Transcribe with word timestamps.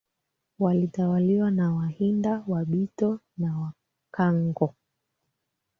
walitawaliwa 0.59 1.51
na 1.51 1.73
Wahinda 1.75 2.43
Wabito 2.47 3.19
na 3.37 3.57
Wankango 4.13 4.75